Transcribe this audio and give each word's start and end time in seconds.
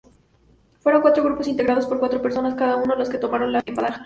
Fueron 0.79 1.03
cuatro 1.03 1.23
grupos 1.23 1.47
integrados 1.47 1.85
por 1.85 1.99
cuatro 1.99 2.23
personas 2.23 2.55
cada 2.55 2.77
uno, 2.77 2.95
los 2.95 3.07
que 3.07 3.19
tomaron 3.19 3.51
la 3.51 3.61
embajada. 3.63 3.99